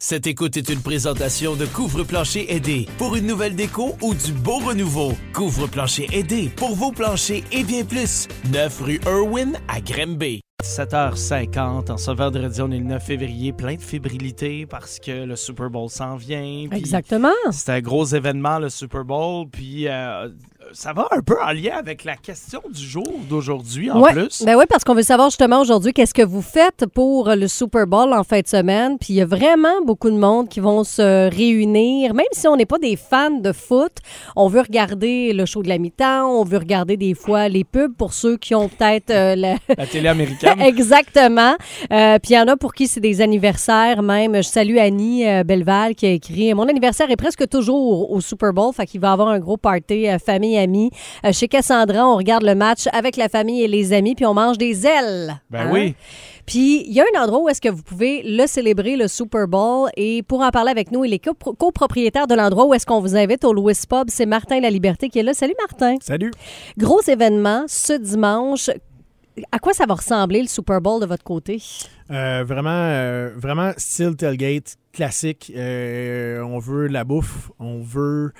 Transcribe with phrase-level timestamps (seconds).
[0.00, 4.58] Cette écoute est une présentation de Couvre-Plancher Aidé pour une nouvelle déco ou du beau
[4.58, 5.10] renouveau.
[5.32, 8.28] Couvre-Plancher Aidé pour vos planchers et bien plus.
[8.52, 10.40] 9 rue Irwin à Grimby.
[10.62, 15.34] 7h50, en ce vendredi, on est le 9 février, plein de fébrilité parce que le
[15.34, 16.68] Super Bowl s'en vient.
[16.70, 17.34] Exactement.
[17.50, 20.28] C'est un gros événement, le Super Bowl, puis euh,
[20.72, 24.12] ça va un peu en lien avec la question du jour d'aujourd'hui, en Ouais.
[24.12, 24.42] plus.
[24.44, 27.86] Ben oui, parce qu'on veut savoir justement aujourd'hui qu'est-ce que vous faites pour le Super
[27.86, 28.98] Bowl en fin de semaine.
[28.98, 32.14] Puis il y a vraiment beaucoup de monde qui vont se réunir.
[32.14, 33.92] Même si on n'est pas des fans de foot,
[34.36, 37.94] on veut regarder le show de la mi-temps, on veut regarder des fois les pubs
[37.96, 40.60] pour ceux qui ont peut-être euh, la- La télé américaine.
[40.60, 41.54] Exactement.
[41.92, 44.36] Euh, Puis il y en a pour qui c'est des anniversaires même.
[44.36, 48.52] Je salue Annie euh, Belval qui a écrit Mon anniversaire est presque toujours au Super
[48.52, 50.57] Bowl, fait qu'il va avoir un gros party famille
[51.24, 54.34] Euh, chez Cassandra, on regarde le match avec la famille et les amis, puis on
[54.34, 55.40] mange des ailes.
[55.50, 55.70] Ben Hein?
[55.72, 55.94] oui.
[56.46, 59.46] Puis il y a un endroit où est-ce que vous pouvez le célébrer, le Super
[59.46, 59.90] Bowl.
[59.98, 63.00] Et pour en parler avec nous, il est copro- copropriétaire de l'endroit où est-ce qu'on
[63.00, 64.06] vous invite au Louis Pub.
[64.08, 65.34] C'est Martin La Liberté qui est là.
[65.34, 65.96] Salut Martin.
[66.00, 66.30] Salut.
[66.78, 68.70] Gros événement ce dimanche.
[69.52, 71.60] À quoi ça va ressembler le Super Bowl de votre côté?
[72.10, 75.52] Euh, vraiment, euh, vraiment style tailgate classique.
[75.54, 78.32] Euh, on veut la bouffe, on veut.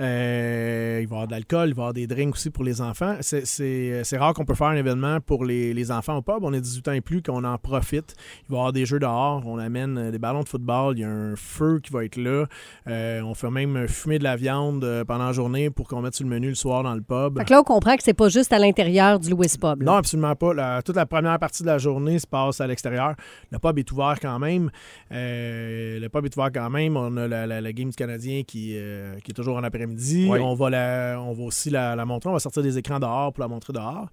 [0.00, 2.80] il va y avoir de l'alcool, il va y avoir des drinks aussi pour les
[2.80, 3.16] enfants.
[3.20, 6.38] C'est- rare qu'on peut faire un événement pour les, les enfants au pub.
[6.42, 8.14] On est 18 ans et plus, qu'on en profite.
[8.48, 9.42] Il va y avoir des jeux dehors.
[9.46, 10.94] On amène des ballons de football.
[10.96, 12.46] Il y a un feu qui va être là.
[12.86, 16.30] On fait même fumer de la viande pendant la journée pour qu'on mette sur le
[16.30, 17.38] menu le soir dans le pub.
[17.38, 19.82] Fait que là, on comprend que c'est pas juste à l'intérieur du Louis Pub.
[19.82, 19.92] là.
[19.92, 20.54] Non, absolument pas.
[20.54, 23.09] La- toute la première partie de la journée se passe à l'extérieur.
[23.50, 24.70] Le pub est ouvert quand même.
[25.12, 26.96] Euh, le pub est ouvert quand même.
[26.96, 30.28] On a la, la- la game du Canadien qui, euh, qui est toujours en après-midi.
[30.30, 30.38] Oui.
[30.40, 32.30] On, va la- on va aussi la, la montrer.
[32.30, 34.08] On va sortir des écrans dehors pour la montrer dehors.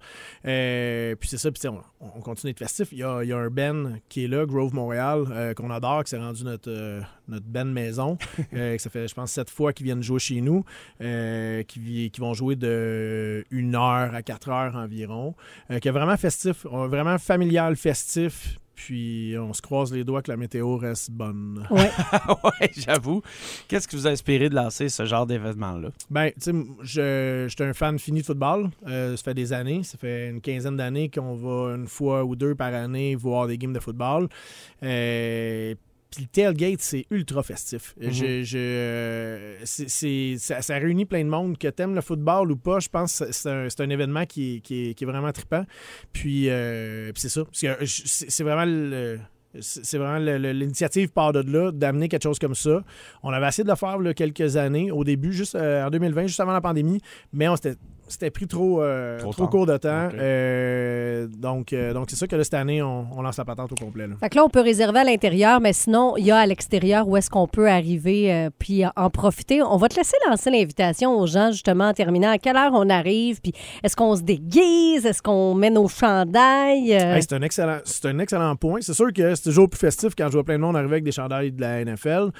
[0.46, 1.50] Euh, puis c'est ça.
[1.50, 2.88] Puis on, on continue d'être festif.
[2.92, 6.04] Il y, a, il y a un Ben qui est là, Grove Montréal, qu'on adore,
[6.04, 8.16] qui s'est rendu notre, notre Ben maison.
[8.52, 10.64] Que ça fait, je pense, sept fois qu'ils viennent jouer chez nous.
[11.00, 15.34] qui, qui vont jouer de 1 heure à 4 heures environ
[15.80, 18.58] qui est vraiment festif, vraiment familial, festif.
[18.84, 21.66] Puis on se croise les doigts que la météo reste bonne.
[21.68, 21.90] Ouais.
[22.60, 23.22] ouais, j'avoue.
[23.66, 25.88] Qu'est-ce qui vous a inspiré de lancer ce genre d'événement-là?
[26.10, 28.70] Ben, tu sais, m- je j'étais un fan fini de football.
[28.86, 32.36] Euh, ça fait des années, ça fait une quinzaine d'années qu'on va une fois ou
[32.36, 34.28] deux par année voir des games de football.
[34.84, 35.74] Euh,
[36.10, 37.94] puis le tailgate, c'est ultra festif.
[38.00, 38.10] Mhm.
[38.12, 41.58] Je- je, c'est- c'est- ça, ça réunit plein de monde.
[41.58, 44.60] Que t'aimes le football ou pas, je pense que c'est un, un événement qui est,
[44.60, 45.64] qui est- qui est vraiment trippant.
[46.12, 47.42] Puis, euh, puis c'est ça.
[47.52, 49.18] Je- C'est vraiment le-
[49.60, 52.84] c'est vraiment l'initiative part de là, d'amener quelque chose comme ça.
[53.22, 56.40] On avait essayé de le faire quelques années, au début, juste euh, en 2020, juste
[56.40, 57.00] avant la pandémie,
[57.32, 57.76] mais on s'était
[58.08, 60.08] c'était pris trop, euh, Trop court de temps.
[60.14, 63.72] Euh, donc, euh, donc c'est ça que là, cette année, on, on lance la patente
[63.72, 64.06] au complet.
[64.06, 64.14] là.
[64.20, 67.06] Fait que là, on peut réserver à l'intérieur, mais sinon, il y a à l'extérieur
[67.08, 69.62] où est-ce qu'on peut arriver euh, puis en profiter.
[69.62, 72.30] On va te laisser lancer l'invitation aux gens, justement, en terminant.
[72.30, 73.40] À quelle heure on arrive?
[73.40, 73.52] Puis
[73.82, 75.06] est-ce qu'on se déguise?
[75.06, 76.94] Est-ce qu'on met nos chandails?
[76.94, 78.80] Euh, Hey, c'est un excellent, c'est un excellent point.
[78.80, 81.04] C'est sûr que c'est toujours plus festif quand je vois plein de monde arriver avec
[81.04, 82.30] des chandails de la NFL.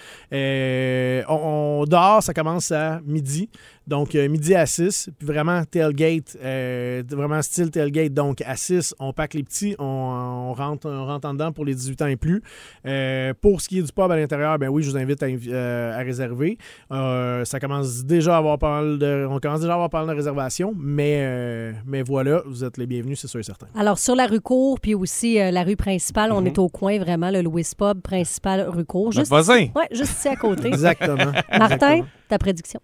[1.28, 3.48] On, on dort, ça commence à midi.
[3.86, 5.10] Donc, euh, midi à 6.
[5.18, 8.12] Puis vraiment, tailgate, euh, vraiment style tailgate.
[8.14, 11.64] Donc, à 6, on pack les petits, on, on rentre, on rentre en dedans pour
[11.64, 12.42] les 18 ans et plus.
[12.86, 15.26] Euh, pour ce qui est du pub à l'intérieur, ben oui, je vous invite à,
[15.26, 16.58] euh, à réserver.
[16.92, 20.04] Euh, ça commence déjà à avoir pas mal de, on commence déjà à avoir pas
[20.04, 20.74] mal de réservations.
[20.78, 23.66] Mais, euh, mais voilà, vous êtes les bienvenus, c'est sûr et certain.
[23.76, 26.47] Alors, sur la rue Cour, puis aussi euh, la rue principale, on Mhm.
[26.48, 29.12] est au coin, vraiment, le Louis Pub principal rue Cour.
[29.14, 29.66] Notre voisin.
[29.74, 30.68] Ouais, juste ici à côté.
[30.68, 31.16] Exactement.
[31.16, 32.06] Martin, Exactement.
[32.28, 32.80] ta prédiction.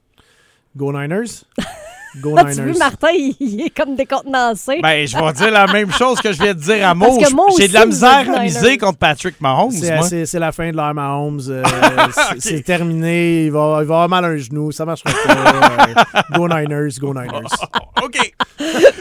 [0.77, 1.45] Go Niners.
[2.21, 2.79] Go As-tu vu, Niners.
[2.79, 4.81] Martin, il, il est comme décontenancé.
[4.83, 7.47] Ben, je vais dire la même chose que je viens de dire à Parce Mo.
[7.59, 11.41] J'ai de la misère à miser contre Patrick Mahomes, C'est, la fin de l'ère Mahomes.
[11.49, 11.63] Euh,
[12.39, 13.47] c'est, c'est terminé.
[13.47, 14.71] Il va, il va avoir mal à un genou.
[14.73, 15.33] Ça marchera pas.
[15.33, 16.99] Euh, go Niners.
[17.01, 17.51] Go Niners.
[18.03, 18.33] OK.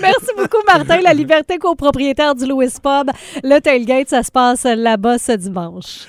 [0.01, 1.00] Merci beaucoup, Martin.
[1.01, 3.12] La liberté copropriétaire du Louis Pub.
[3.44, 6.07] Le tailgate, ça se passe là-bas ce dimanche.